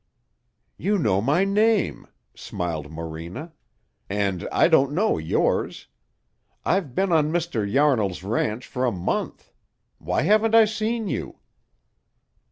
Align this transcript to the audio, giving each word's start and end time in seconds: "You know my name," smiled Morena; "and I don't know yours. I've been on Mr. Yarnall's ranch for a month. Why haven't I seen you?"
"You 0.77 0.97
know 0.97 1.21
my 1.21 1.43
name," 1.45 2.07
smiled 2.33 2.91
Morena; 2.91 3.53
"and 4.09 4.49
I 4.51 4.67
don't 4.67 4.93
know 4.93 5.19
yours. 5.19 5.85
I've 6.65 6.95
been 6.95 7.11
on 7.11 7.31
Mr. 7.31 7.71
Yarnall's 7.71 8.23
ranch 8.23 8.65
for 8.65 8.83
a 8.83 8.91
month. 8.91 9.53
Why 9.99 10.23
haven't 10.23 10.55
I 10.55 10.65
seen 10.65 11.07
you?" 11.07 11.37